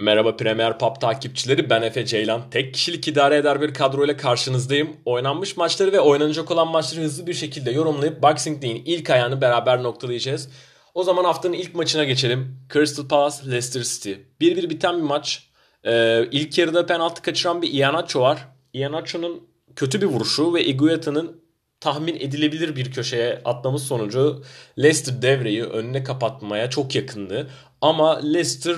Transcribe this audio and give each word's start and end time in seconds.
Merhaba 0.00 0.36
Premier 0.36 0.78
Pub 0.78 1.00
takipçileri 1.00 1.70
ben 1.70 1.82
Efe 1.82 2.06
Ceylan. 2.06 2.50
Tek 2.50 2.74
kişilik 2.74 3.08
idare 3.08 3.36
eder 3.36 3.60
bir 3.60 3.74
kadroyla 3.74 4.16
karşınızdayım. 4.16 4.96
Oynanmış 5.04 5.56
maçları 5.56 5.92
ve 5.92 6.00
oynanacak 6.00 6.50
olan 6.50 6.68
maçları 6.68 7.04
hızlı 7.04 7.26
bir 7.26 7.34
şekilde 7.34 7.70
yorumlayıp 7.70 8.22
Boxing 8.22 8.62
Day'in 8.62 8.82
ilk 8.84 9.10
ayağını 9.10 9.40
beraber 9.40 9.82
noktalayacağız. 9.82 10.48
O 10.94 11.02
zaman 11.02 11.24
haftanın 11.24 11.52
ilk 11.52 11.74
maçına 11.74 12.04
geçelim. 12.04 12.56
Crystal 12.72 13.08
Palace 13.08 13.36
Leicester 13.50 13.82
City. 13.82 14.12
1-1 14.40 14.70
biten 14.70 14.96
bir 14.96 15.02
maç. 15.02 15.50
Ee, 15.84 16.28
ilk 16.32 16.58
yarıda 16.58 16.86
penaltı 16.86 17.22
kaçıran 17.22 17.62
bir 17.62 17.72
Iheanacho 17.72 18.20
var. 18.20 18.48
Iheanacho'nun 18.72 19.48
kötü 19.76 20.00
bir 20.00 20.06
vuruşu 20.06 20.54
ve 20.54 20.64
Iguaita'nın 20.64 21.40
tahmin 21.80 22.14
edilebilir 22.14 22.76
bir 22.76 22.92
köşeye 22.92 23.42
atmamız 23.44 23.82
sonucu 23.82 24.42
Leicester 24.78 25.22
devreyi 25.22 25.64
önüne 25.64 26.04
kapatmaya 26.04 26.70
çok 26.70 26.94
yakındı. 26.94 27.50
Ama 27.80 28.20
Leicester 28.20 28.76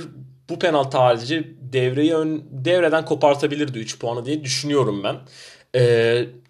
bu 0.50 0.58
penaltı 0.58 0.98
harici 0.98 1.54
devreyi 1.72 2.14
ön, 2.14 2.44
devreden 2.50 3.04
kopartabilirdi 3.04 3.78
3 3.78 3.98
puanı 3.98 4.26
diye 4.26 4.44
düşünüyorum 4.44 5.04
ben. 5.04 5.16
E, 5.74 5.82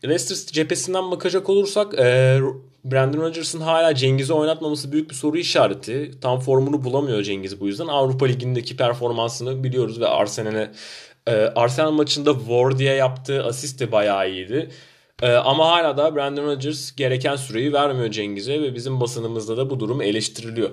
Leicester 0.05 0.53
cephesinden 0.53 1.11
bakacak 1.11 1.49
olursak 1.49 1.95
e, 1.99 2.39
Brandon 2.85 3.21
Rodgers'ın 3.21 3.61
hala 3.61 3.95
Cengiz'i 3.95 4.33
oynatmaması 4.33 4.93
büyük 4.93 5.11
bir 5.11 5.15
soru 5.15 5.39
işareti. 5.39 6.11
Tam 6.21 6.41
formunu 6.41 6.85
bulamıyor 6.85 7.23
Cengiz 7.23 7.61
bu 7.61 7.67
yüzden. 7.67 7.87
Avrupa 7.87 8.27
Ligi'ndeki 8.27 8.77
performansını 8.77 9.65
biliyoruz 9.65 10.01
ve 10.01 10.07
Arsenal'e 10.07 10.71
e, 11.27 11.33
Arsenal 11.33 11.93
maçında 11.93 12.39
Wardy'ye 12.39 12.95
yaptığı 12.95 13.45
asist 13.45 13.81
de 13.81 13.93
bayağı 13.93 14.31
iyiydi. 14.31 14.71
E, 15.23 15.33
ama 15.33 15.69
hala 15.69 15.97
da 15.97 16.17
Brandon 16.17 16.45
Rodgers 16.45 16.97
gereken 16.97 17.37
süreyi 17.37 17.73
vermiyor 17.73 18.11
Cengiz'e 18.11 18.63
ve 18.63 18.75
bizim 18.75 19.01
basınımızda 19.01 19.57
da 19.57 19.71
bu 19.71 19.81
durum 19.81 20.03
eleştiriliyor. 20.03 20.71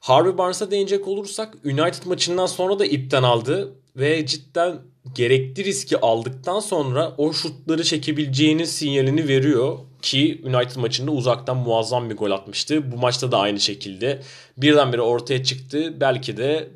Harvey 0.00 0.38
Barnes'a 0.38 0.70
değinecek 0.70 1.08
olursak 1.08 1.54
United 1.64 2.06
maçından 2.06 2.46
sonra 2.46 2.78
da 2.78 2.86
ipten 2.86 3.22
aldı 3.22 3.74
ve 3.96 4.26
cidden 4.26 4.78
gerekli 5.14 5.64
riski 5.64 6.00
aldıktan 6.00 6.60
sonra 6.60 7.14
o 7.18 7.32
şutları 7.32 7.84
çekebileceğinin 7.84 8.64
sinyalini 8.64 9.28
veriyor 9.28 9.78
ki 10.02 10.42
United 10.44 10.76
maçında 10.76 11.10
uzaktan 11.10 11.56
muazzam 11.56 12.10
bir 12.10 12.16
gol 12.16 12.30
atmıştı. 12.30 12.92
Bu 12.92 12.96
maçta 12.96 13.32
da 13.32 13.38
aynı 13.38 13.60
şekilde 13.60 14.22
birdenbire 14.56 15.00
ortaya 15.00 15.44
çıktı. 15.44 16.00
Belki 16.00 16.36
de 16.36 16.70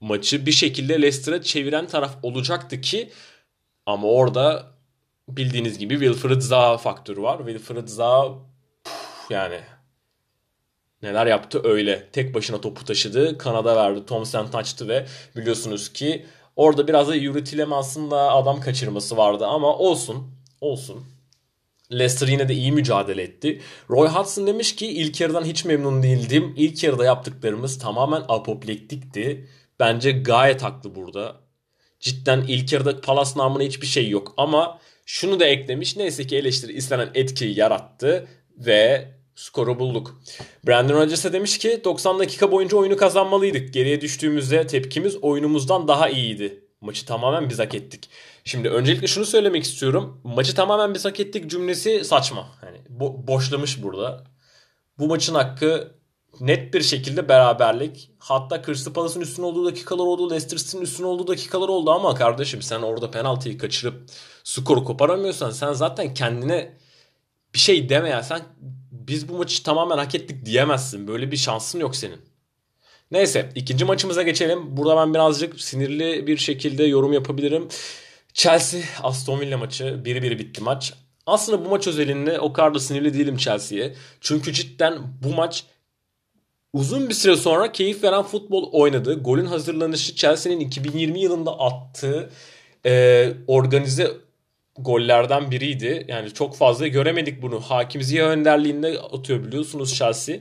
maçı 0.00 0.46
bir 0.46 0.52
şekilde 0.52 1.02
Leicester'a 1.02 1.42
çeviren 1.42 1.86
taraf 1.86 2.16
olacaktı 2.22 2.80
ki 2.80 3.10
ama 3.86 4.08
orada 4.08 4.66
bildiğiniz 5.28 5.78
gibi 5.78 5.94
Wilfred 5.94 6.40
Zaha 6.40 6.78
faktörü 6.78 7.22
var. 7.22 7.38
Wilfred 7.38 7.88
Zaha 7.88 8.34
yani 9.30 9.60
neler 11.02 11.26
yaptı 11.26 11.60
öyle. 11.64 12.08
Tek 12.12 12.34
başına 12.34 12.60
topu 12.60 12.84
taşıdı. 12.84 13.38
Kanada 13.38 13.76
verdi. 13.76 14.06
Thompson 14.06 14.46
taçtı 14.46 14.88
ve 14.88 15.06
biliyorsunuz 15.36 15.92
ki 15.92 16.26
orada 16.56 16.88
biraz 16.88 17.08
da 17.08 17.14
Yuri 17.14 17.64
aslında 17.74 18.32
adam 18.32 18.60
kaçırması 18.60 19.16
vardı 19.16 19.46
ama 19.46 19.76
olsun. 19.76 20.36
Olsun. 20.60 21.04
Leicester 21.92 22.28
yine 22.28 22.48
de 22.48 22.54
iyi 22.54 22.72
mücadele 22.72 23.22
etti. 23.22 23.60
Roy 23.90 24.08
Hudson 24.08 24.46
demiş 24.46 24.76
ki 24.76 24.86
ilk 24.86 25.20
yarıdan 25.20 25.44
hiç 25.44 25.64
memnun 25.64 26.02
değildim. 26.02 26.54
İlk 26.56 26.84
yarıda 26.84 27.04
yaptıklarımız 27.04 27.78
tamamen 27.78 28.22
apoplektikti. 28.28 29.48
Bence 29.80 30.12
gayet 30.12 30.62
haklı 30.62 30.94
burada. 30.94 31.36
Cidden 32.00 32.44
ilk 32.48 32.72
yarıda 32.72 33.00
Palas 33.00 33.36
namına 33.36 33.62
hiçbir 33.62 33.86
şey 33.86 34.08
yok 34.08 34.34
ama 34.36 34.78
şunu 35.06 35.40
da 35.40 35.46
eklemiş. 35.46 35.96
Neyse 35.96 36.26
ki 36.26 36.36
eleştiri 36.36 36.72
istenen 36.72 37.10
etkiyi 37.14 37.58
yarattı 37.58 38.28
ve 38.58 39.08
skoru 39.36 39.78
bulduk. 39.78 40.20
Brandon 40.66 40.94
Rodgers'a 40.94 41.32
demiş 41.32 41.58
ki 41.58 41.80
90 41.84 42.18
dakika 42.18 42.52
boyunca 42.52 42.76
oyunu 42.76 42.96
kazanmalıydık. 42.96 43.74
Geriye 43.74 44.00
düştüğümüzde 44.00 44.66
tepkimiz 44.66 45.16
oyunumuzdan 45.16 45.88
daha 45.88 46.08
iyiydi. 46.08 46.64
Maçı 46.80 47.06
tamamen 47.06 47.50
biz 47.50 47.58
hak 47.58 47.74
ettik. 47.74 48.10
Şimdi 48.44 48.68
öncelikle 48.68 49.06
şunu 49.06 49.24
söylemek 49.24 49.64
istiyorum. 49.64 50.20
Maçı 50.24 50.54
tamamen 50.54 50.94
biz 50.94 51.04
hak 51.04 51.20
ettik 51.20 51.50
cümlesi 51.50 52.04
saçma. 52.04 52.48
Hani 52.60 52.78
bo- 52.98 53.26
boşlamış 53.26 53.82
burada. 53.82 54.24
Bu 54.98 55.06
maçın 55.06 55.34
hakkı 55.34 55.94
net 56.40 56.74
bir 56.74 56.82
şekilde 56.82 57.28
beraberlik. 57.28 58.10
Hatta 58.18 58.62
Crystal 58.62 58.92
Palace'ın 58.92 59.20
üstün 59.20 59.42
olduğu 59.42 59.64
dakikalar 59.64 60.04
oldu. 60.04 60.30
Leicester 60.30 60.58
City'nin 60.58 60.82
üstün 60.82 61.04
olduğu 61.04 61.26
dakikalar 61.26 61.68
oldu 61.68 61.90
ama 61.90 62.14
kardeşim 62.14 62.62
sen 62.62 62.82
orada 62.82 63.10
penaltıyı 63.10 63.58
kaçırıp 63.58 64.10
skoru 64.44 64.84
koparamıyorsan 64.84 65.50
sen 65.50 65.72
zaten 65.72 66.14
kendine 66.14 66.76
bir 67.54 67.58
şey 67.58 67.88
deme 67.88 68.22
Sen 68.22 68.40
biz 69.08 69.28
bu 69.28 69.36
maçı 69.36 69.62
tamamen 69.62 69.98
hak 69.98 70.14
ettik 70.14 70.46
diyemezsin. 70.46 71.08
Böyle 71.08 71.30
bir 71.30 71.36
şansın 71.36 71.80
yok 71.80 71.96
senin. 71.96 72.20
Neyse 73.10 73.52
ikinci 73.54 73.84
maçımıza 73.84 74.22
geçelim. 74.22 74.76
Burada 74.76 74.96
ben 74.96 75.14
birazcık 75.14 75.60
sinirli 75.60 76.26
bir 76.26 76.36
şekilde 76.36 76.84
yorum 76.84 77.12
yapabilirim. 77.12 77.68
Chelsea 78.34 78.80
Aston 79.02 79.40
Villa 79.40 79.58
maçı 79.58 79.84
1-1 79.84 80.38
bitti 80.38 80.62
maç. 80.62 80.92
Aslında 81.26 81.64
bu 81.64 81.68
maç 81.68 81.86
özelinde 81.86 82.40
o 82.40 82.52
kadar 82.52 82.74
da 82.74 82.80
sinirli 82.80 83.14
değilim 83.14 83.36
Chelsea'ye. 83.36 83.94
Çünkü 84.20 84.52
cidden 84.52 84.98
bu 85.22 85.34
maç 85.34 85.64
uzun 86.72 87.08
bir 87.08 87.14
süre 87.14 87.36
sonra 87.36 87.72
keyif 87.72 88.04
veren 88.04 88.22
futbol 88.22 88.72
oynadı. 88.72 89.22
Golün 89.22 89.46
hazırlanışı 89.46 90.14
Chelsea'nin 90.14 90.60
2020 90.60 91.20
yılında 91.20 91.58
attığı 91.58 92.30
e, 92.86 93.32
organize 93.46 94.10
gollerden 94.78 95.50
biriydi. 95.50 96.04
Yani 96.08 96.32
çok 96.32 96.56
fazla 96.56 96.86
göremedik 96.86 97.42
bunu. 97.42 97.60
Hakim 97.60 98.02
Ziya 98.02 98.28
önderliğinde 98.28 98.98
atıyor 99.00 99.44
biliyorsunuz 99.44 99.94
Chelsea. 99.94 100.36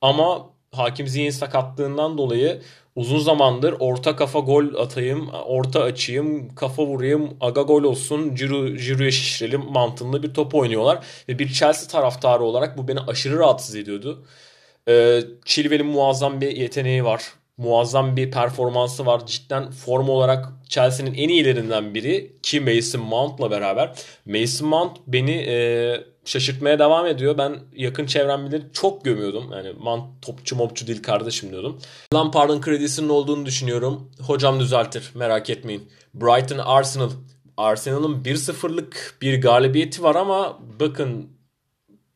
Ama 0.00 0.50
Hakim 0.72 1.08
Ziya'nın 1.08 1.30
sakatlığından 1.30 2.18
dolayı 2.18 2.62
uzun 2.96 3.18
zamandır 3.18 3.74
orta 3.80 4.16
kafa 4.16 4.38
gol 4.38 4.74
atayım, 4.74 5.28
orta 5.28 5.82
açayım, 5.82 6.54
kafa 6.54 6.86
vurayım, 6.86 7.36
aga 7.40 7.62
gol 7.62 7.82
olsun, 7.82 8.34
Ciro, 8.34 8.76
Ciro'ya 8.76 9.10
şişirelim 9.10 9.64
mantığında 9.70 10.22
bir 10.22 10.34
top 10.34 10.54
oynuyorlar. 10.54 11.04
Ve 11.28 11.38
bir 11.38 11.48
Chelsea 11.48 11.88
taraftarı 11.88 12.42
olarak 12.42 12.78
bu 12.78 12.88
beni 12.88 13.00
aşırı 13.00 13.38
rahatsız 13.38 13.74
ediyordu. 13.74 14.24
Ee, 14.88 15.20
Chilwell'in 15.44 15.86
muazzam 15.86 16.40
bir 16.40 16.56
yeteneği 16.56 17.04
var 17.04 17.22
muazzam 17.60 18.16
bir 18.16 18.30
performansı 18.30 19.06
var. 19.06 19.26
Cidden 19.26 19.70
form 19.70 20.08
olarak 20.08 20.48
Chelsea'nin 20.68 21.14
en 21.14 21.28
iyilerinden 21.28 21.94
biri 21.94 22.36
ki 22.42 22.60
Mason 22.60 23.00
Mount'la 23.00 23.50
beraber. 23.50 23.92
Mason 24.26 24.68
Mount 24.68 24.96
beni 25.06 25.30
e, 25.30 25.56
şaşırtmaya 26.24 26.78
devam 26.78 27.06
ediyor. 27.06 27.38
Ben 27.38 27.56
yakın 27.76 28.06
çevrem 28.06 28.70
çok 28.72 29.04
gömüyordum. 29.04 29.52
Yani 29.52 29.72
Mount 29.78 30.22
topçu 30.22 30.56
mopçu 30.56 30.86
değil 30.86 31.02
kardeşim 31.02 31.50
diyordum. 31.50 31.78
Lampard'ın 32.14 32.60
kredisinin 32.60 33.08
olduğunu 33.08 33.46
düşünüyorum. 33.46 34.10
Hocam 34.20 34.60
düzeltir 34.60 35.10
merak 35.14 35.50
etmeyin. 35.50 35.88
Brighton 36.14 36.58
Arsenal. 36.58 37.10
Arsenal'ın 37.56 38.22
1-0'lık 38.24 39.18
bir 39.22 39.42
galibiyeti 39.42 40.02
var 40.02 40.14
ama 40.14 40.58
bakın 40.80 41.28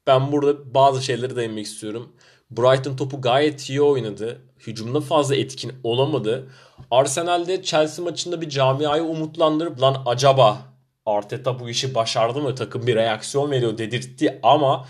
ben 0.06 0.32
burada 0.32 0.75
bazı 0.75 1.03
şeyleri 1.03 1.37
değinmek 1.37 1.66
istiyorum. 1.66 2.12
Brighton 2.50 2.97
topu 2.97 3.21
gayet 3.21 3.71
iyi 3.71 3.82
oynadı. 3.82 4.41
Hücumda 4.66 5.00
fazla 5.00 5.36
etkin 5.36 5.72
olamadı. 5.84 6.48
Arsenal'de 6.91 7.62
Chelsea 7.62 8.04
maçında 8.04 8.41
bir 8.41 8.48
camiayı 8.48 9.02
umutlandırıp 9.02 9.82
lan 9.82 10.02
acaba 10.06 10.58
Arteta 11.06 11.60
bu 11.60 11.69
işi 11.69 11.94
başardı 11.94 12.41
mı? 12.41 12.54
Takım 12.54 12.86
bir 12.86 12.94
reaksiyon 12.94 13.50
veriyor 13.50 13.78
dedirtti 13.78 14.41
ama 14.42 14.88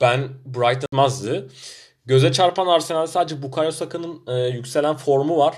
ben 0.00 0.28
Brighton'mazdı. 0.44 1.48
Göze 2.06 2.32
çarpan 2.32 2.66
Arsenal 2.66 3.06
sadece 3.06 3.42
Bukayo 3.42 3.70
Saka'nın 3.70 4.22
e, 4.26 4.48
yükselen 4.48 4.96
formu 4.96 5.38
var. 5.38 5.54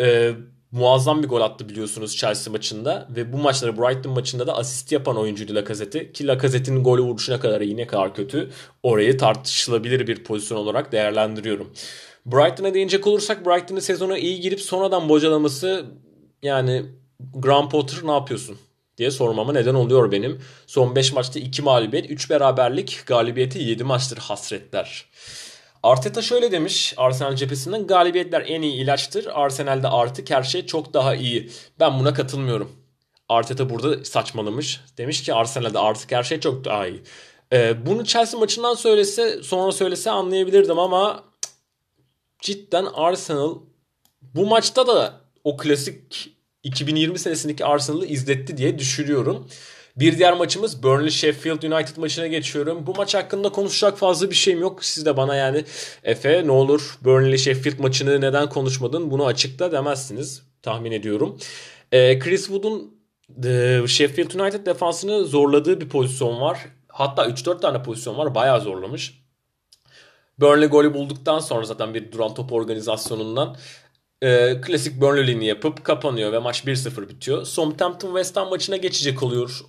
E, 0.00 0.32
muazzam 0.72 1.22
bir 1.22 1.28
gol 1.28 1.40
attı 1.40 1.68
biliyorsunuz 1.68 2.16
Chelsea 2.16 2.52
maçında 2.52 3.08
ve 3.16 3.32
bu 3.32 3.36
maçları 3.36 3.78
Brighton 3.78 4.12
maçında 4.12 4.46
da 4.46 4.56
asist 4.56 4.92
yapan 4.92 5.16
oyuncuydu 5.16 5.54
Lacazette 5.54 6.12
ki 6.12 6.26
Lacazette'in 6.26 6.84
golü 6.84 7.02
vuruşuna 7.02 7.40
kadar 7.40 7.60
iyi 7.60 7.76
ne 7.76 7.86
kadar 7.86 8.14
kötü 8.14 8.50
orayı 8.82 9.18
tartışılabilir 9.18 10.06
bir 10.06 10.24
pozisyon 10.24 10.58
olarak 10.58 10.92
değerlendiriyorum. 10.92 11.72
Brighton'a 12.26 12.74
değinecek 12.74 13.06
olursak 13.06 13.46
Brighton'ın 13.46 13.80
sezona 13.80 14.18
iyi 14.18 14.40
girip 14.40 14.60
sonradan 14.60 15.08
bocalaması 15.08 15.84
yani 16.42 16.84
Graham 17.34 17.68
Potter 17.68 17.98
ne 18.04 18.12
yapıyorsun 18.12 18.58
diye 18.98 19.10
sormama 19.10 19.52
neden 19.52 19.74
oluyor 19.74 20.12
benim. 20.12 20.40
Son 20.66 20.96
5 20.96 21.12
maçta 21.12 21.40
2 21.40 21.62
mağlubiyet, 21.62 22.10
3 22.10 22.30
beraberlik, 22.30 23.02
galibiyeti 23.06 23.58
7 23.58 23.84
maçtır 23.84 24.18
hasretler. 24.18 25.04
Arteta 25.82 26.22
şöyle 26.22 26.52
demiş 26.52 26.94
Arsenal 26.96 27.36
cephesinden 27.36 27.86
galibiyetler 27.86 28.44
en 28.46 28.62
iyi 28.62 28.82
ilaçtır. 28.82 29.26
Arsenal'de 29.34 29.88
artık 29.88 30.30
her 30.30 30.42
şey 30.42 30.66
çok 30.66 30.94
daha 30.94 31.14
iyi. 31.14 31.50
Ben 31.80 32.00
buna 32.00 32.14
katılmıyorum. 32.14 32.72
Arteta 33.28 33.70
burada 33.70 34.04
saçmalamış. 34.04 34.80
Demiş 34.98 35.22
ki 35.22 35.34
Arsenal'de 35.34 35.78
artık 35.78 36.12
her 36.12 36.22
şey 36.22 36.40
çok 36.40 36.64
daha 36.64 36.86
iyi. 36.86 37.02
Ee, 37.52 37.86
bunu 37.86 38.04
Chelsea 38.04 38.40
maçından 38.40 38.74
söylese 38.74 39.42
sonra 39.42 39.72
söylese 39.72 40.10
anlayabilirdim 40.10 40.78
ama 40.78 41.29
cidden 42.40 42.86
Arsenal 42.94 43.58
bu 44.22 44.46
maçta 44.46 44.86
da 44.86 45.20
o 45.44 45.56
klasik 45.56 46.30
2020 46.62 47.18
senesindeki 47.18 47.64
Arsenal'ı 47.64 48.06
izletti 48.06 48.56
diye 48.56 48.78
düşünüyorum. 48.78 49.48
Bir 49.96 50.18
diğer 50.18 50.32
maçımız 50.32 50.82
Burnley 50.82 51.10
Sheffield 51.10 51.62
United 51.62 51.96
maçına 51.96 52.26
geçiyorum. 52.26 52.86
Bu 52.86 52.94
maç 52.94 53.14
hakkında 53.14 53.48
konuşacak 53.48 53.98
fazla 53.98 54.30
bir 54.30 54.34
şeyim 54.34 54.60
yok. 54.60 54.84
Siz 54.84 55.06
de 55.06 55.16
bana 55.16 55.36
yani 55.36 55.64
Efe 56.04 56.46
ne 56.46 56.52
olur 56.52 56.98
Burnley 57.04 57.38
Sheffield 57.38 57.78
maçını 57.78 58.20
neden 58.20 58.48
konuşmadın 58.48 59.10
bunu 59.10 59.26
açıkla 59.26 59.72
demezsiniz. 59.72 60.42
tahmin 60.62 60.92
ediyorum. 60.92 61.38
Ee, 61.92 62.18
Chris 62.18 62.46
Wood'un 62.46 63.00
e, 63.44 63.82
Sheffield 63.86 64.40
United 64.40 64.66
defansını 64.66 65.24
zorladığı 65.24 65.80
bir 65.80 65.88
pozisyon 65.88 66.40
var. 66.40 66.58
Hatta 66.88 67.26
3-4 67.26 67.60
tane 67.60 67.82
pozisyon 67.82 68.18
var. 68.18 68.34
Bayağı 68.34 68.60
zorlamış. 68.60 69.19
Burnley 70.40 70.68
golü 70.68 70.94
bulduktan 70.94 71.38
sonra 71.38 71.64
zaten 71.64 71.94
bir 71.94 72.12
duran 72.12 72.34
top 72.34 72.52
organizasyonundan 72.52 73.56
e, 74.22 74.60
klasik 74.60 75.00
Burnley'ini 75.00 75.46
yapıp 75.46 75.84
kapanıyor 75.84 76.32
ve 76.32 76.38
maç 76.38 76.64
1-0 76.64 77.08
bitiyor. 77.08 77.44
Southampton 77.44 78.08
West 78.08 78.36
Ham 78.36 78.48
maçına 78.48 78.76
geçecek 78.76 79.22
oluyor. 79.22 79.60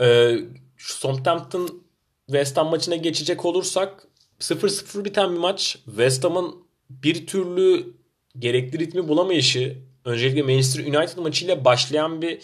E, 0.00 0.36
Southampton 0.78 1.82
West 2.26 2.56
Ham 2.56 2.70
maçına 2.70 2.96
geçecek 2.96 3.44
olursak 3.44 4.06
0-0 4.40 5.04
biten 5.04 5.32
bir 5.32 5.38
maç. 5.38 5.78
West 5.84 6.24
Ham'ın 6.24 6.54
bir 6.90 7.26
türlü 7.26 7.86
gerekli 8.38 8.78
ritmi 8.78 9.08
bulamayışı 9.08 9.78
öncelikle 10.04 10.42
Manchester 10.42 10.84
United 10.84 11.18
maçıyla 11.18 11.64
başlayan 11.64 12.22
bir 12.22 12.38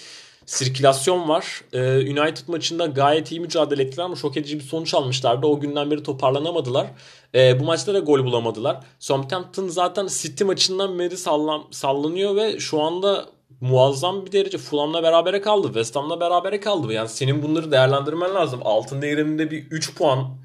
sirkülasyon 0.47 1.29
var. 1.29 1.61
Ee, 1.73 1.81
United 1.97 2.49
maçında 2.49 2.87
gayet 2.87 3.33
iyi 3.33 3.41
mücadele 3.41 3.83
ettiler 3.83 4.05
ama 4.05 4.17
şok 4.17 4.37
edici 4.37 4.59
bir 4.59 4.65
sonuç 4.65 4.95
almışlardı. 4.95 5.47
O 5.47 5.61
günden 5.61 5.91
beri 5.91 6.03
toparlanamadılar. 6.03 6.87
Ee, 7.35 7.61
bu 7.61 7.65
maçta 7.65 7.95
da 7.95 7.99
gol 7.99 8.25
bulamadılar. 8.25 8.81
Southampton 8.99 9.69
zaten 9.69 10.07
City 10.11 10.45
maçından 10.45 10.99
beri 10.99 11.17
sallan, 11.17 11.63
sallanıyor 11.71 12.37
ve 12.37 12.61
şu 12.61 12.81
anda 12.83 13.27
muazzam 13.61 14.27
bir 14.27 14.33
derece 14.33 14.59
Fulham'la 14.59 15.03
berabere 15.03 15.41
kaldı. 15.41 15.67
West 15.67 15.97
Ham'la 15.97 16.21
berabere 16.21 16.61
kaldı. 16.61 16.93
Yani 16.93 17.09
senin 17.09 17.43
bunları 17.43 17.73
değerlendirmen 17.73 18.35
lazım. 18.35 18.61
Altın 18.65 19.03
değerinde 19.03 19.51
bir 19.51 19.67
3 19.71 19.95
puan 19.95 20.37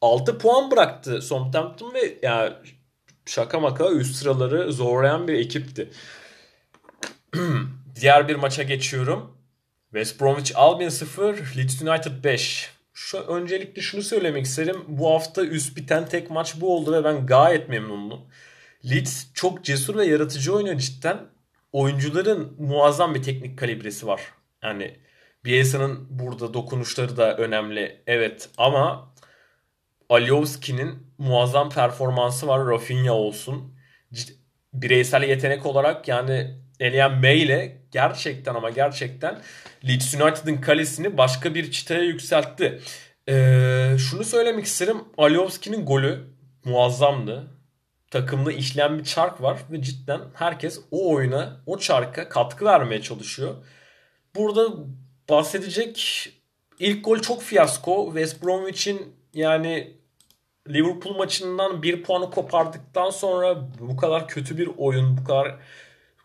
6 0.00 0.38
puan 0.38 0.70
bıraktı 0.70 1.22
Southampton 1.22 1.94
ve 1.94 2.18
yani 2.22 2.52
şaka 3.26 3.60
maka 3.60 3.90
üst 3.90 4.16
sıraları 4.16 4.72
zorlayan 4.72 5.28
bir 5.28 5.34
ekipti. 5.34 5.90
Diğer 8.00 8.28
bir 8.28 8.34
maça 8.34 8.62
geçiyorum. 8.62 9.33
West 9.94 10.20
Bromwich 10.20 10.56
Albion 10.56 10.88
0, 10.88 11.56
Leeds 11.56 11.82
United 11.82 12.24
5. 12.24 12.70
Şu 12.94 13.18
öncelikle 13.18 13.82
şunu 13.82 14.02
söylemek 14.02 14.46
isterim. 14.46 14.84
Bu 14.88 15.10
hafta 15.10 15.44
üst 15.44 15.76
biten 15.76 16.08
tek 16.08 16.30
maç 16.30 16.54
bu 16.60 16.76
oldu 16.76 16.92
ve 16.92 17.04
ben 17.04 17.26
gayet 17.26 17.68
memnunum. 17.68 18.20
Leeds 18.90 19.26
çok 19.34 19.64
cesur 19.64 19.96
ve 19.96 20.06
yaratıcı 20.06 20.54
oynuyor 20.54 20.78
cidden. 20.78 21.18
Oyuncuların 21.72 22.56
muazzam 22.58 23.14
bir 23.14 23.22
teknik 23.22 23.58
kalibresi 23.58 24.06
var. 24.06 24.20
Yani 24.62 24.96
Bielsa'nın 25.44 26.06
burada 26.10 26.54
dokunuşları 26.54 27.16
da 27.16 27.36
önemli. 27.36 28.02
Evet 28.06 28.48
ama 28.58 29.14
Alioski'nin 30.08 31.06
muazzam 31.18 31.70
performansı 31.70 32.46
var. 32.46 32.66
Rafinha 32.66 33.12
olsun. 33.12 33.74
Bireysel 34.72 35.22
yetenek 35.22 35.66
olarak 35.66 36.08
yani 36.08 36.58
Elian 36.80 37.20
May 37.20 37.42
ile 37.42 37.83
gerçekten 37.94 38.54
ama 38.54 38.70
gerçekten 38.70 39.40
Leeds 39.88 40.14
United'ın 40.14 40.56
kalesini 40.56 41.18
başka 41.18 41.54
bir 41.54 41.70
çıtaya 41.70 42.02
yükseltti. 42.02 42.80
Ee, 43.28 43.96
şunu 43.98 44.24
söylemek 44.24 44.64
isterim. 44.64 44.96
Alioski'nin 45.18 45.86
golü 45.86 46.20
muazzamdı. 46.64 47.50
Takımda 48.10 48.52
işleyen 48.52 48.98
bir 48.98 49.04
çark 49.04 49.42
var 49.42 49.58
ve 49.70 49.82
cidden 49.82 50.20
herkes 50.34 50.80
o 50.90 51.14
oyuna, 51.14 51.60
o 51.66 51.78
çarka 51.78 52.28
katkı 52.28 52.64
vermeye 52.64 53.02
çalışıyor. 53.02 53.54
Burada 54.36 54.68
bahsedecek 55.30 56.28
ilk 56.78 57.04
gol 57.04 57.18
çok 57.18 57.42
fiyasko. 57.42 58.06
West 58.06 58.44
Bromwich'in 58.44 59.16
yani 59.34 59.96
Liverpool 60.68 61.16
maçından 61.16 61.82
bir 61.82 62.02
puanı 62.02 62.30
kopardıktan 62.30 63.10
sonra 63.10 63.56
bu 63.80 63.96
kadar 63.96 64.28
kötü 64.28 64.58
bir 64.58 64.70
oyun, 64.76 65.16
bu 65.16 65.24
kadar 65.24 65.56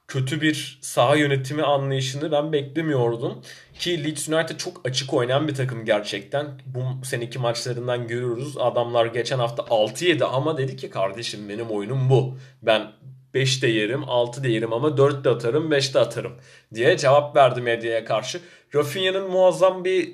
kötü 0.09 0.41
bir 0.41 0.79
saha 0.81 1.15
yönetimi 1.15 1.63
anlayışını 1.63 2.31
ben 2.31 2.53
beklemiyordum. 2.53 3.41
Ki 3.79 4.03
Leeds 4.03 4.29
United 4.29 4.57
çok 4.57 4.81
açık 4.87 5.13
oynayan 5.13 5.47
bir 5.47 5.55
takım 5.55 5.85
gerçekten. 5.85 6.47
Bu 6.65 7.05
seneki 7.05 7.39
maçlarından 7.39 8.07
görüyoruz. 8.07 8.57
Adamlar 8.57 9.05
geçen 9.05 9.39
hafta 9.39 9.65
6 9.69 10.05
yedi 10.05 10.25
ama 10.25 10.57
dedi 10.57 10.75
ki 10.75 10.89
kardeşim 10.89 11.49
benim 11.49 11.69
oyunum 11.69 12.09
bu. 12.09 12.37
Ben 12.61 12.91
5 13.33 13.63
de 13.63 13.67
yerim, 13.67 14.09
6 14.09 14.43
de 14.43 14.49
yerim 14.49 14.73
ama 14.73 14.97
4 14.97 15.25
de 15.25 15.29
atarım, 15.29 15.71
5 15.71 15.95
de 15.95 15.99
atarım 15.99 16.33
diye 16.73 16.97
cevap 16.97 17.35
verdi 17.35 17.61
medyaya 17.61 18.05
karşı. 18.05 18.41
Rafinha'nın 18.75 19.31
muazzam 19.31 19.85
bir 19.85 20.13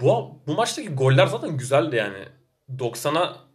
bu, 0.00 0.40
bu 0.46 0.54
maçtaki 0.54 0.88
goller 0.88 1.26
zaten 1.26 1.56
güzeldi 1.56 1.96
yani. 1.96 2.24
90'a 2.78 3.45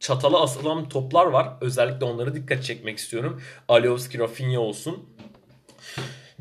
çatala 0.00 0.42
asılan 0.42 0.88
toplar 0.88 1.26
var. 1.26 1.52
Özellikle 1.60 2.04
onları 2.04 2.34
dikkat 2.34 2.64
çekmek 2.64 2.98
istiyorum. 2.98 3.42
Alioski, 3.68 4.18
Rafinha 4.18 4.60
olsun. 4.60 5.08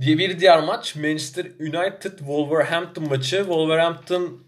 Diye 0.01 0.18
bir 0.18 0.39
diğer 0.39 0.63
maç 0.63 0.95
Manchester 0.95 1.45
United 1.45 2.18
Wolverhampton 2.18 3.07
maçı. 3.07 3.38
Wolverhampton 3.38 4.44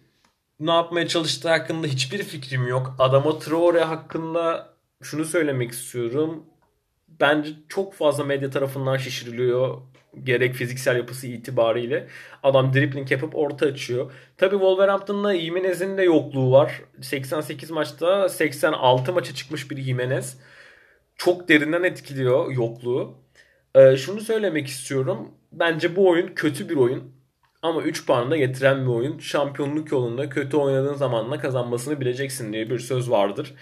ne 0.60 0.72
yapmaya 0.72 1.08
çalıştığı 1.08 1.50
hakkında 1.50 1.88
hiçbir 1.88 2.24
fikrim 2.24 2.68
yok. 2.68 2.96
Adama 3.00 3.40
Traore 3.40 3.84
hakkında 3.84 4.74
şunu 5.04 5.26
söylemek 5.26 5.72
istiyorum. 5.72 6.44
Bence 7.08 7.50
çok 7.70 7.94
fazla 7.94 8.24
medya 8.24 8.50
tarafından 8.50 8.98
şişiriliyor 8.98 9.82
gerek 10.24 10.56
fiziksel 10.56 10.98
yapısı 10.98 11.28
itibariyle 11.28 12.08
adam 12.44 12.74
dribbling 12.74 13.12
yapıp 13.12 13.36
orta 13.36 13.66
açıyor. 13.66 14.12
Tabi 14.38 14.52
Wolverhampton'la 14.52 15.36
Jimenez'in 15.36 15.98
de 15.98 16.04
yokluğu 16.04 16.52
var. 16.52 16.82
88 17.02 17.72
maçta 17.72 18.30
86 18.30 19.14
maça 19.14 19.34
çıkmış 19.36 19.72
bir 19.72 19.82
Jimenez. 19.82 20.40
Çok 21.16 21.50
derinden 21.50 21.84
etkiliyor 21.84 22.52
yokluğu. 22.52 23.18
Ee, 23.76 23.98
şunu 23.98 24.22
söylemek 24.22 24.68
istiyorum. 24.68 25.32
Bence 25.52 25.96
bu 25.96 26.10
oyun 26.10 26.28
kötü 26.28 26.70
bir 26.70 26.76
oyun. 26.76 27.14
Ama 27.62 27.82
3 27.82 28.06
puanı 28.06 28.32
da 28.32 28.38
getiren 28.38 28.82
bir 28.82 28.92
oyun. 28.92 29.20
Şampiyonluk 29.20 29.92
yolunda 29.92 30.30
kötü 30.30 30.58
oynadığın 30.58 30.94
zamanla 30.94 31.40
kazanmasını 31.40 32.02
bileceksin 32.02 32.54
diye 32.54 32.70
bir 32.70 32.80
söz 32.80 33.12
vardır. 33.12 33.56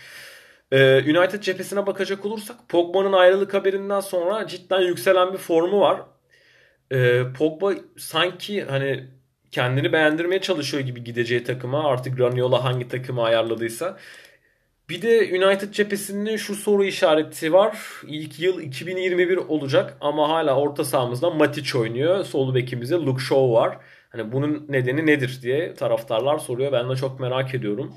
Ee, 0.72 1.18
United 1.18 1.42
cephesine 1.42 1.88
bakacak 1.88 2.26
olursak 2.26 2.58
Pogba'nın 2.70 3.14
ayrılık 3.14 3.54
haberinden 3.54 4.00
sonra 4.00 4.48
cidden 4.48 4.82
yükselen 4.82 5.34
bir 5.34 5.38
formu 5.38 5.80
var 5.82 6.02
e, 6.92 7.24
Pogba 7.38 7.74
sanki 7.98 8.64
hani 8.64 9.08
kendini 9.52 9.94
beğendirmeye 9.94 10.42
çalışıyor 10.42 10.84
gibi 10.84 11.04
gideceği 11.04 11.44
takıma 11.44 11.84
artık 11.84 12.20
Raniola 12.20 12.64
hangi 12.64 12.88
takımı 12.88 13.24
ayarladıysa. 13.24 13.98
Bir 14.90 15.02
de 15.02 15.46
United 15.46 15.72
cephesinde 15.72 16.38
şu 16.38 16.56
soru 16.56 16.84
işareti 16.84 17.54
var. 17.54 17.78
İlk 18.08 18.40
yıl 18.40 18.62
2021 18.62 19.38
olacak 19.38 19.98
ama 20.02 20.30
hala 20.30 20.56
orta 20.56 20.86
sahamızda 20.86 21.30
Matic 21.30 21.80
oynuyor. 21.80 22.24
Sol 22.24 22.56
bekimizde 22.56 22.96
Luke 22.96 23.24
Shaw 23.24 23.52
var. 23.52 23.78
Hani 24.10 24.32
bunun 24.32 24.66
nedeni 24.70 25.06
nedir 25.06 25.40
diye 25.42 25.74
taraftarlar 25.74 26.38
soruyor. 26.38 26.72
Ben 26.72 26.90
de 26.90 26.96
çok 26.96 27.20
merak 27.20 27.56
ediyorum. 27.56 27.94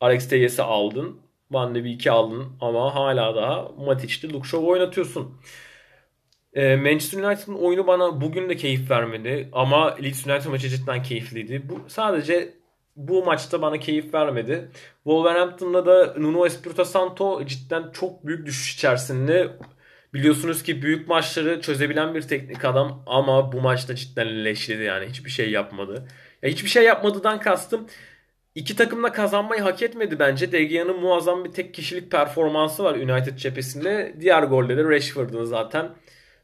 Alex 0.00 0.28
Teyes'i 0.28 0.62
aldın. 0.62 1.20
Van 1.50 1.74
de 1.74 1.84
Beek'i 1.84 2.10
aldın 2.10 2.46
ama 2.60 2.94
hala 2.94 3.36
daha 3.36 3.68
Matic'te 3.86 4.28
Luke 4.28 4.48
Shaw 4.48 4.66
oynatıyorsun. 4.66 5.34
Ee, 6.56 6.76
Manchester 6.76 7.22
United'ın 7.22 7.54
oyunu 7.54 7.86
bana 7.86 8.20
bugün 8.20 8.48
de 8.48 8.56
keyif 8.56 8.90
vermedi. 8.90 9.48
Ama 9.52 9.96
Leeds 9.96 10.26
United 10.26 10.50
maçı 10.50 10.68
cidden 10.68 11.02
keyifliydi. 11.02 11.62
Bu 11.68 11.80
sadece 11.88 12.54
bu 12.96 13.24
maçta 13.24 13.62
bana 13.62 13.78
keyif 13.78 14.14
vermedi. 14.14 14.70
Wolverhampton'da 15.04 15.86
da 15.86 16.14
Nuno 16.18 16.46
Espirito 16.46 16.84
Santo 16.84 17.46
cidden 17.46 17.90
çok 17.92 18.26
büyük 18.26 18.46
düşüş 18.46 18.74
içerisinde. 18.74 19.52
Biliyorsunuz 20.14 20.62
ki 20.62 20.82
büyük 20.82 21.08
maçları 21.08 21.60
çözebilen 21.60 22.14
bir 22.14 22.22
teknik 22.22 22.64
adam 22.64 23.02
ama 23.06 23.52
bu 23.52 23.60
maçta 23.60 23.94
cidden 23.94 24.44
leşledi 24.44 24.82
yani 24.82 25.06
hiçbir 25.06 25.30
şey 25.30 25.50
yapmadı. 25.50 26.08
Ya 26.42 26.50
hiçbir 26.50 26.68
şey 26.68 26.84
yapmadıdan 26.84 27.40
kastım 27.40 27.86
İki 28.56 28.76
takım 28.76 29.02
da 29.02 29.12
kazanmayı 29.12 29.62
hak 29.62 29.82
etmedi 29.82 30.18
bence. 30.18 30.52
De 30.52 30.64
Gea'nın 30.64 31.00
muazzam 31.00 31.44
bir 31.44 31.52
tek 31.52 31.74
kişilik 31.74 32.10
performansı 32.10 32.84
var 32.84 32.94
United 32.94 33.36
cephesinde. 33.36 34.14
Diğer 34.20 34.42
golde 34.42 34.76
de 34.76 34.84
Rashford'un 34.84 35.44
zaten 35.44 35.90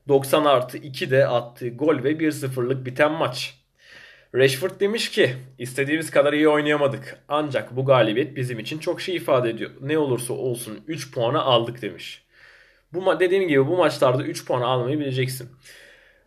90 0.08 0.44
artı 0.44 0.78
2 0.78 1.10
de 1.10 1.26
attığı 1.26 1.68
gol 1.68 2.04
ve 2.04 2.12
1-0'lık 2.12 2.86
biten 2.86 3.12
maç. 3.12 3.54
Rashford 4.34 4.80
demiş 4.80 5.10
ki 5.10 5.34
istediğimiz 5.58 6.10
kadar 6.10 6.32
iyi 6.32 6.48
oynayamadık. 6.48 7.18
Ancak 7.28 7.76
bu 7.76 7.84
galibiyet 7.84 8.36
bizim 8.36 8.58
için 8.58 8.78
çok 8.78 9.00
şey 9.00 9.16
ifade 9.16 9.50
ediyor. 9.50 9.70
Ne 9.80 9.98
olursa 9.98 10.34
olsun 10.34 10.80
3 10.86 11.12
puanı 11.14 11.42
aldık 11.42 11.82
demiş. 11.82 12.22
Bu 12.92 13.20
dediğim 13.20 13.48
gibi 13.48 13.66
bu 13.66 13.76
maçlarda 13.76 14.22
3 14.22 14.46
puanı 14.46 14.66
almayı 14.66 15.00
bileceksin. 15.00 15.50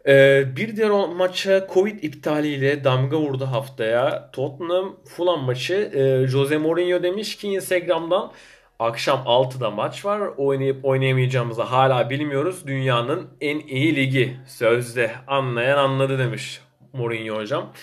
Ee, 0.08 0.44
bir 0.56 0.76
diğer 0.76 0.90
maça 0.90 1.68
Covid 1.74 2.04
iptaliyle 2.04 2.84
damga 2.84 3.20
vurdu 3.20 3.46
haftaya. 3.46 4.32
Tottenham 4.32 4.98
Fulham 5.06 5.44
maçı. 5.44 5.74
Ee, 5.74 6.28
Jose 6.28 6.58
Mourinho 6.58 7.04
demiş 7.04 7.38
ki 7.38 7.48
Instagram'dan 7.48 8.32
Akşam 8.80 9.20
6'da 9.20 9.72
maç 9.72 10.06
var. 10.06 10.20
Oynayıp 10.38 10.86
oynayamayacağımızı 10.86 11.62
hala 11.62 12.10
bilmiyoruz. 12.10 12.68
Dünyanın 12.68 13.28
en 13.42 13.60
iyi 13.60 13.96
ligi. 13.96 14.38
Sözde 14.48 15.12
anlayan 15.28 15.78
anladı 15.78 16.20
demiş 16.20 16.62
Mourinho 16.94 17.36
hocam. 17.36 17.74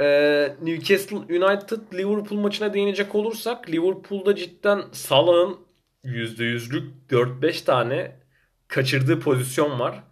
Ee, 0.00 0.56
Newcastle 0.62 1.16
United 1.16 1.80
Liverpool 1.94 2.40
maçına 2.40 2.74
değinecek 2.74 3.14
olursak 3.14 3.70
Liverpool'da 3.70 4.36
cidden 4.36 4.82
Salah'ın 4.92 5.58
%100'lük 6.04 6.90
4-5 7.10 7.64
tane 7.64 8.16
kaçırdığı 8.68 9.20
pozisyon 9.20 9.80
var. 9.80 10.02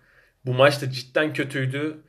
Bu 0.47 0.55
maç 0.55 0.83
da 0.83 0.91
cidden 0.91 1.33
kötüydü. 1.33 2.03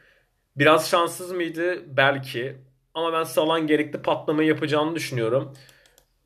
Biraz 0.55 0.89
şanssız 0.89 1.31
mıydı? 1.31 1.97
Belki. 1.97 2.57
Ama 2.93 3.13
ben 3.13 3.23
Salah'ın 3.23 3.67
gerekli 3.67 4.01
patlamayı 4.01 4.47
yapacağını 4.49 4.95
düşünüyorum. 4.95 5.53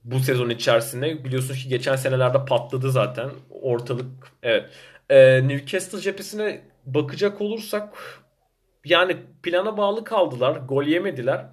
Bu 0.05 0.19
sezon 0.19 0.49
içerisinde. 0.49 1.23
Biliyorsunuz 1.23 1.63
ki 1.63 1.69
geçen 1.69 1.95
senelerde 1.95 2.45
patladı 2.45 2.91
zaten. 2.91 3.29
Ortalık 3.49 4.05
evet. 4.43 4.69
Ee, 5.09 5.47
Newcastle 5.47 5.99
cephesine 5.99 6.61
bakacak 6.85 7.41
olursak 7.41 7.97
yani 8.85 9.17
plana 9.43 9.77
bağlı 9.77 10.03
kaldılar. 10.03 10.55
Gol 10.69 10.83
yemediler. 10.83 11.45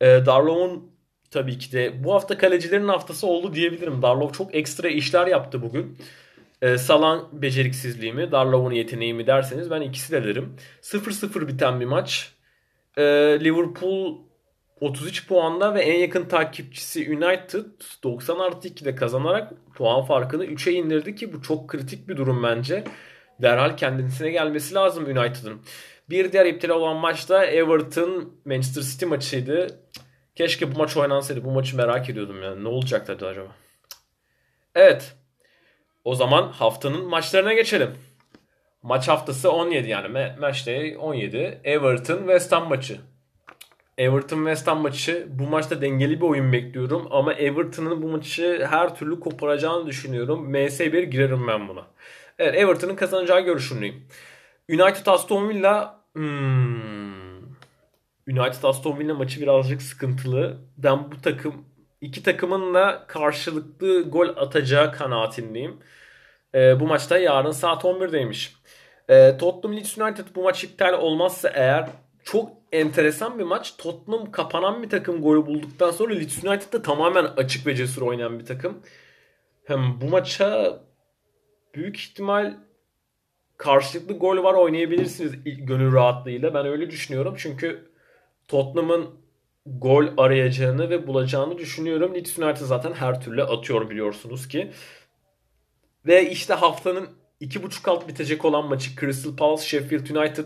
Ee, 0.00 0.06
Darlov'un 0.26 0.92
tabii 1.30 1.58
ki 1.58 1.72
de 1.72 2.04
bu 2.04 2.14
hafta 2.14 2.38
kalecilerin 2.38 2.88
haftası 2.88 3.26
oldu 3.26 3.54
diyebilirim. 3.54 4.02
Darlov 4.02 4.32
çok 4.32 4.54
ekstra 4.54 4.88
işler 4.88 5.26
yaptı 5.26 5.62
bugün. 5.62 5.98
Ee, 6.62 6.78
Salan 6.78 7.28
beceriksizliği 7.42 8.12
mi, 8.12 8.32
Darlov'un 8.32 8.72
yeteneği 8.72 9.14
mi 9.14 9.26
derseniz 9.26 9.70
ben 9.70 9.80
ikisi 9.80 10.12
de 10.12 10.24
derim. 10.24 10.56
0-0 10.82 11.48
biten 11.48 11.80
bir 11.80 11.86
maç. 11.86 12.32
Ee, 12.98 13.02
Liverpool 13.40 14.25
33 14.80 15.28
puanda 15.28 15.74
ve 15.74 15.80
en 15.80 15.98
yakın 15.98 16.24
takipçisi 16.24 17.16
United 17.16 17.64
90 18.02 18.38
artı 18.38 18.68
2'de 18.68 18.94
kazanarak 18.94 19.52
puan 19.74 20.04
farkını 20.04 20.44
3'e 20.44 20.72
indirdi 20.72 21.14
ki 21.14 21.32
bu 21.32 21.42
çok 21.42 21.68
kritik 21.68 22.08
bir 22.08 22.16
durum 22.16 22.42
bence. 22.42 22.84
Derhal 23.42 23.76
kendisine 23.76 24.30
gelmesi 24.30 24.74
lazım 24.74 25.04
United'ın. 25.04 25.62
Bir 26.10 26.32
diğer 26.32 26.46
iptal 26.46 26.68
olan 26.68 26.96
maçta 26.96 27.44
Everton 27.44 28.32
Manchester 28.44 28.82
City 28.82 29.04
maçıydı. 29.04 29.80
Keşke 30.34 30.74
bu 30.74 30.78
maç 30.78 30.96
oynansaydı. 30.96 31.44
Bu 31.44 31.50
maçı 31.50 31.76
merak 31.76 32.10
ediyordum 32.10 32.42
yani. 32.42 32.64
Ne 32.64 32.68
olacaktı 32.68 33.26
acaba? 33.26 33.48
Evet. 34.74 35.16
O 36.04 36.14
zaman 36.14 36.48
haftanın 36.52 37.06
maçlarına 37.06 37.52
geçelim. 37.52 37.90
Maç 38.82 39.08
haftası 39.08 39.52
17 39.52 39.88
yani. 39.88 40.06
Ma- 40.06 40.40
Match 40.40 40.66
day 40.66 40.96
17. 41.00 41.60
Everton 41.64 42.18
West 42.18 42.52
Ham 42.52 42.68
maçı. 42.68 43.00
Everton 43.98 44.36
West 44.36 44.66
Ham 44.66 44.80
maçı 44.80 45.26
bu 45.30 45.42
maçta 45.46 45.82
dengeli 45.82 46.20
bir 46.20 46.26
oyun 46.26 46.52
bekliyorum 46.52 47.08
ama 47.10 47.32
Everton'ın 47.32 48.02
bu 48.02 48.08
maçı 48.08 48.66
her 48.70 48.94
türlü 48.96 49.20
koparacağını 49.20 49.86
düşünüyorum. 49.86 50.54
MS1 50.54 51.02
girerim 51.02 51.48
ben 51.48 51.68
buna. 51.68 51.86
Evet 52.38 52.54
Everton'ın 52.54 52.96
kazanacağı 52.96 53.40
görüşündeyim. 53.40 54.08
United 54.70 55.06
Aston 55.06 55.48
Villa 55.48 56.00
hmm. 56.14 57.36
United 58.28 58.62
Aston 58.62 58.98
Villa 58.98 59.14
maçı 59.14 59.40
birazcık 59.40 59.82
sıkıntılı. 59.82 60.58
Ben 60.78 61.12
bu 61.12 61.20
takım 61.22 61.64
iki 62.00 62.22
takımın 62.22 62.74
da 62.74 63.04
karşılıklı 63.08 64.02
gol 64.02 64.28
atacağı 64.28 64.92
kanaatindeyim. 64.92 65.78
Ee, 66.54 66.80
bu 66.80 66.86
maçta 66.86 67.18
yarın 67.18 67.50
saat 67.50 67.84
11'deymiş. 67.84 68.52
Ee, 69.08 69.36
Tottenham 69.38 69.76
Leeds 69.76 69.98
United 69.98 70.26
bu 70.34 70.42
maç 70.42 70.64
iptal 70.64 70.92
olmazsa 70.92 71.48
eğer 71.48 71.88
çok 72.24 72.65
enteresan 72.80 73.38
bir 73.38 73.44
maç. 73.44 73.76
Tottenham 73.78 74.30
kapanan 74.30 74.82
bir 74.82 74.90
takım 74.90 75.22
golü 75.22 75.46
bulduktan 75.46 75.90
sonra 75.90 76.14
Leeds 76.14 76.44
United 76.44 76.72
da 76.72 76.82
tamamen 76.82 77.24
açık 77.24 77.66
ve 77.66 77.74
cesur 77.74 78.02
oynayan 78.02 78.38
bir 78.38 78.46
takım. 78.46 78.82
Hem 79.64 80.00
bu 80.00 80.08
maça 80.08 80.80
büyük 81.74 81.96
ihtimal 82.00 82.56
karşılıklı 83.56 84.18
gol 84.18 84.42
var 84.42 84.54
oynayabilirsiniz 84.54 85.32
gönül 85.44 85.92
rahatlığıyla. 85.92 86.54
Ben 86.54 86.66
öyle 86.66 86.90
düşünüyorum. 86.90 87.34
Çünkü 87.38 87.90
Tottenham'ın 88.48 89.10
gol 89.66 90.06
arayacağını 90.16 90.90
ve 90.90 91.06
bulacağını 91.06 91.58
düşünüyorum. 91.58 92.14
Leeds 92.14 92.38
United 92.38 92.66
zaten 92.66 92.92
her 92.92 93.20
türlü 93.20 93.42
atıyor 93.42 93.90
biliyorsunuz 93.90 94.48
ki. 94.48 94.72
Ve 96.06 96.30
işte 96.30 96.54
haftanın 96.54 97.08
2.5 97.40 97.90
alt 97.90 98.08
bitecek 98.08 98.44
olan 98.44 98.68
maçı 98.68 98.90
Crystal 99.00 99.36
Palace 99.36 99.62
Sheffield 99.62 100.16
United. 100.16 100.44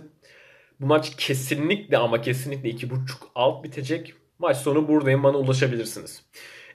Bu 0.81 0.87
maç 0.87 1.17
kesinlikle 1.17 1.99
ama 1.99 2.23
kesinlikle 2.23 2.71
2.5 2.71 2.97
alt 3.35 3.65
bitecek. 3.65 4.15
Maç 4.39 4.57
sonu 4.57 4.89
buradayım 4.89 5.23
bana 5.23 5.37
ulaşabilirsiniz. 5.37 6.23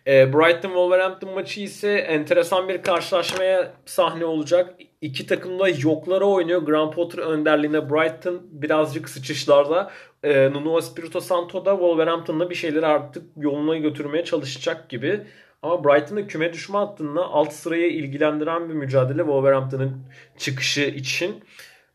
E, 0.08 0.34
Brighton 0.34 0.70
Wolverhampton 0.70 1.34
maçı 1.34 1.62
ise 1.62 1.92
enteresan 1.92 2.70
bir 2.70 2.82
karşılaşmaya 2.82 3.74
sahne 3.86 4.26
olacak. 4.26 4.76
İki 5.02 5.28
takım 5.28 5.60
da 5.60 5.70
yoklara 5.70 6.26
oynuyor. 6.26 6.62
Graham 6.62 6.92
Potter 6.92 7.20
önderliğinde 7.20 7.90
Brighton 7.90 8.42
birazcık 8.52 9.10
sıçışlarda. 9.10 9.92
E, 10.24 10.52
Nuno 10.54 10.78
Espirito 10.78 11.20
Santo 11.20 11.66
da 11.66 11.72
Wolverhampton'da 11.72 12.50
bir 12.50 12.56
şeyleri 12.56 12.86
artık 12.86 13.24
yoluna 13.38 13.78
götürmeye 13.78 14.24
çalışacak 14.24 14.90
gibi. 14.90 15.22
Ama 15.62 15.84
Brighton'da 15.84 16.28
küme 16.28 16.54
düşme 16.54 16.78
hattında 16.78 17.24
alt 17.26 17.54
sırayı 17.54 17.92
ilgilendiren 17.92 18.70
bir 18.70 18.74
mücadele 18.74 19.18
Wolverhampton'ın 19.18 20.04
çıkışı 20.38 20.82
için. 20.82 21.44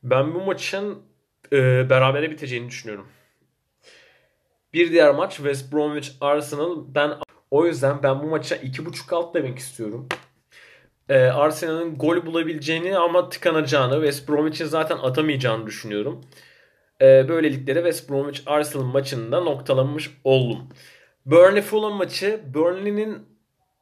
Ben 0.03 0.35
bu 0.35 0.41
maçın 0.41 1.10
e, 1.53 1.91
berabere 1.91 2.31
biteceğini 2.31 2.69
düşünüyorum. 2.69 3.07
Bir 4.75 4.93
diğer 4.93 5.15
maç 5.15 5.37
West 5.37 5.73
Bromwich 5.73 6.11
Arsenal. 6.21 6.85
Ben 6.95 7.11
o 7.51 7.67
yüzden 7.67 8.03
ben 8.03 8.23
bu 8.23 8.27
maça 8.27 8.57
2.5 8.57 9.15
alt 9.15 9.35
demek 9.35 9.59
istiyorum. 9.59 10.09
Ee, 11.09 11.19
Arsenal'ın 11.19 11.99
gol 11.99 12.27
bulabileceğini 12.27 12.99
ama 12.99 13.29
tıkanacağını, 13.29 13.95
West 13.95 14.29
Bromwich'in 14.29 14.65
zaten 14.65 14.99
atamayacağını 14.99 15.67
düşünüyorum. 15.67 16.21
Ee, 17.03 17.29
böylelikle 17.29 17.75
de 17.75 17.79
West 17.79 18.11
Bromwich 18.11 18.43
Arsenal 18.47 18.85
maçında 18.85 19.41
noktalamış 19.41 20.11
oldum. 20.25 20.69
Burnley 21.27 21.63
Fulham 21.63 21.93
maçı. 21.93 22.41
Burnley'nin 22.55 23.27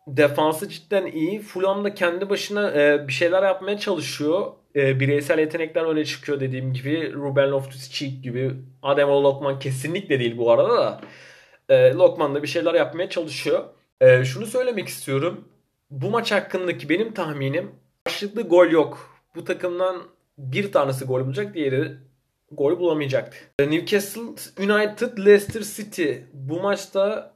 defansı 0.06 0.68
cidden 0.68 1.06
iyi. 1.06 1.40
Fulham 1.40 1.84
da 1.84 1.94
kendi 1.94 2.30
başına 2.30 2.70
e, 2.70 3.08
bir 3.08 3.12
şeyler 3.12 3.42
yapmaya 3.42 3.78
çalışıyor. 3.78 4.52
E, 4.76 5.00
bireysel 5.00 5.38
yetenekler 5.38 5.84
öne 5.84 6.04
çıkıyor 6.04 6.40
dediğim 6.40 6.72
gibi. 6.72 7.12
Ruben 7.12 7.48
Loftus-Cheek 7.48 8.22
gibi. 8.22 8.54
Adem 8.82 9.08
Lokman 9.08 9.58
kesinlikle 9.58 10.20
değil 10.20 10.38
bu 10.38 10.50
arada 10.50 10.76
da. 10.76 11.00
E, 11.68 11.92
Lokman 11.92 12.34
da 12.34 12.42
bir 12.42 12.48
şeyler 12.48 12.74
yapmaya 12.74 13.10
çalışıyor. 13.10 13.64
E, 14.00 14.24
şunu 14.24 14.46
söylemek 14.46 14.88
istiyorum. 14.88 15.48
Bu 15.90 16.10
maç 16.10 16.32
hakkındaki 16.32 16.88
benim 16.88 17.14
tahminim 17.14 17.70
karşılıklı 18.04 18.42
gol 18.42 18.70
yok. 18.70 19.20
Bu 19.36 19.44
takımdan 19.44 20.02
bir 20.38 20.72
tanesi 20.72 21.04
gol 21.04 21.24
bulacak, 21.26 21.54
diğeri 21.54 21.92
gol 22.52 22.78
bulamayacaktı. 22.78 23.38
E, 23.58 23.70
Newcastle 23.70 24.22
United 24.58 25.18
Leicester 25.18 25.62
City. 25.62 26.12
Bu 26.32 26.60
maçta 26.60 27.34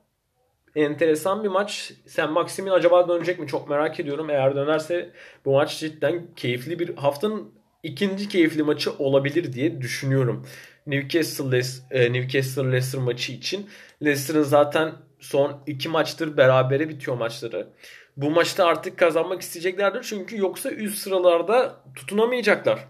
enteresan 0.77 1.45
bir 1.45 1.49
maç. 1.49 1.93
Sen 2.07 2.33
Maximin 2.33 2.71
acaba 2.71 3.09
dönecek 3.09 3.39
mi? 3.39 3.47
Çok 3.47 3.71
merak 3.71 4.01
ediyorum. 4.01 4.31
Eğer 4.31 4.57
dönerse 4.57 5.11
bu 5.45 5.53
maç 5.53 5.79
cidden 5.81 6.27
keyifli 6.37 6.79
bir 6.79 6.97
haftanın 6.97 7.53
ikinci 7.83 8.29
keyifli 8.29 8.63
maçı 8.63 8.93
olabilir 8.99 9.53
diye 9.53 9.81
düşünüyorum. 9.81 10.47
Newcastle, 10.87 11.61
e, 11.91 12.13
Newcastle 12.13 12.73
Leicester 12.73 13.01
maçı 13.01 13.33
için. 13.33 13.71
Leicester'ın 14.05 14.43
zaten 14.43 14.93
son 15.21 15.63
iki 15.67 15.89
maçtır 15.89 16.37
berabere 16.37 16.89
bitiyor 16.89 17.17
maçları. 17.17 17.69
Bu 18.17 18.31
maçta 18.31 18.67
artık 18.67 18.99
kazanmak 18.99 19.43
isteyeceklerdir 19.43 20.03
çünkü 20.03 20.39
yoksa 20.39 20.71
üst 20.71 20.99
sıralarda 20.99 21.77
tutunamayacaklar. 21.95 22.89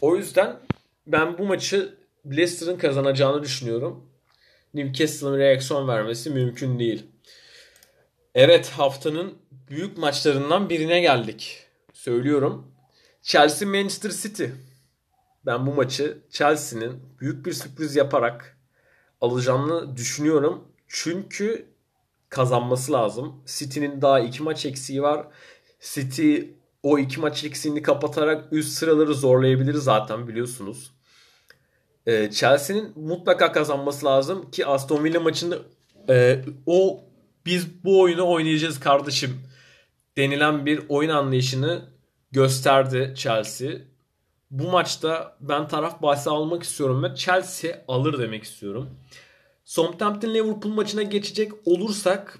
O 0.00 0.16
yüzden 0.16 0.56
ben 1.06 1.38
bu 1.38 1.46
maçı 1.46 1.94
Leicester'ın 2.26 2.78
kazanacağını 2.78 3.42
düşünüyorum. 3.42 4.10
Newcastle'ın 4.74 5.38
reaksiyon 5.38 5.88
vermesi 5.88 6.30
mümkün 6.30 6.78
değil. 6.78 7.06
Evet 8.36 8.70
haftanın 8.70 9.34
büyük 9.70 9.98
maçlarından 9.98 10.70
birine 10.70 11.00
geldik. 11.00 11.66
Söylüyorum. 11.92 12.72
Chelsea 13.22 13.68
Manchester 13.68 14.10
City. 14.10 14.44
Ben 15.46 15.66
bu 15.66 15.74
maçı 15.74 16.18
Chelsea'nin 16.30 17.02
büyük 17.20 17.46
bir 17.46 17.52
sürpriz 17.52 17.96
yaparak 17.96 18.58
alacağını 19.20 19.96
düşünüyorum. 19.96 20.68
Çünkü 20.88 21.66
kazanması 22.28 22.92
lazım. 22.92 23.42
City'nin 23.46 24.02
daha 24.02 24.20
iki 24.20 24.42
maç 24.42 24.66
eksiği 24.66 25.02
var. 25.02 25.26
City 25.80 26.40
o 26.82 26.98
iki 26.98 27.20
maç 27.20 27.44
eksiğini 27.44 27.82
kapatarak 27.82 28.52
üst 28.52 28.78
sıraları 28.78 29.14
zorlayabilir 29.14 29.74
zaten 29.74 30.28
biliyorsunuz. 30.28 30.92
Ee, 32.06 32.30
Chelsea'nin 32.30 32.92
mutlaka 32.96 33.52
kazanması 33.52 34.06
lazım 34.06 34.50
ki 34.50 34.66
Aston 34.66 35.04
Villa 35.04 35.20
maçında 35.20 35.58
e, 36.08 36.44
o 36.66 37.05
biz 37.46 37.84
bu 37.84 38.00
oyunu 38.00 38.28
oynayacağız 38.28 38.80
kardeşim 38.80 39.40
denilen 40.16 40.66
bir 40.66 40.80
oyun 40.88 41.10
anlayışını 41.10 41.84
gösterdi 42.30 43.14
Chelsea. 43.16 43.72
Bu 44.50 44.70
maçta 44.70 45.36
ben 45.40 45.68
taraf 45.68 46.02
bahsi 46.02 46.30
almak 46.30 46.62
istiyorum 46.62 47.02
ve 47.02 47.14
Chelsea 47.14 47.84
alır 47.88 48.18
demek 48.18 48.44
istiyorum. 48.44 48.90
Southampton 49.64 50.34
Liverpool 50.34 50.72
maçına 50.72 51.02
geçecek 51.02 51.52
olursak 51.64 52.38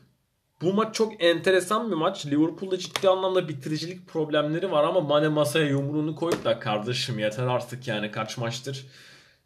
bu 0.62 0.72
maç 0.72 0.94
çok 0.94 1.24
enteresan 1.24 1.90
bir 1.90 1.96
maç. 1.96 2.26
Liverpool'da 2.26 2.78
ciddi 2.78 3.08
anlamda 3.08 3.48
bitiricilik 3.48 4.08
problemleri 4.08 4.70
var 4.70 4.84
ama 4.84 5.00
Mane 5.00 5.28
masaya 5.28 5.66
yumruğunu 5.66 6.16
koyup 6.16 6.44
da 6.44 6.58
kardeşim 6.58 7.18
yeter 7.18 7.46
artık 7.46 7.88
yani 7.88 8.10
kaç 8.10 8.38
maçtır 8.38 8.86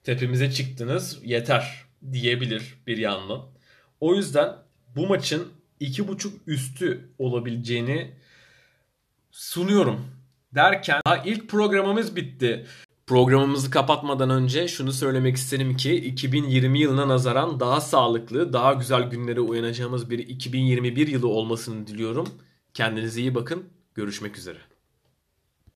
tepemize 0.04 0.52
çıktınız 0.52 1.18
yeter 1.24 1.84
diyebilir 2.12 2.74
bir 2.86 2.98
yandan. 2.98 3.40
O 4.00 4.14
yüzden 4.14 4.56
bu 4.96 5.06
maçın 5.06 5.48
2.5 5.80 6.30
üstü 6.46 7.08
olabileceğini 7.18 8.10
sunuyorum. 9.30 10.00
Derken 10.54 11.00
daha 11.06 11.16
ilk 11.16 11.48
programımız 11.48 12.16
bitti. 12.16 12.66
Programımızı 13.06 13.70
kapatmadan 13.70 14.30
önce 14.30 14.68
şunu 14.68 14.92
söylemek 14.92 15.36
isterim 15.36 15.76
ki 15.76 15.94
2020 15.94 16.78
yılına 16.78 17.08
nazaran 17.08 17.60
daha 17.60 17.80
sağlıklı, 17.80 18.52
daha 18.52 18.72
güzel 18.72 19.02
günlere 19.02 19.40
uyanacağımız 19.40 20.10
bir 20.10 20.18
2021 20.18 21.06
yılı 21.06 21.28
olmasını 21.28 21.86
diliyorum. 21.86 22.28
Kendinize 22.74 23.20
iyi 23.20 23.34
bakın. 23.34 23.64
Görüşmek 23.94 24.38
üzere. 24.38 24.69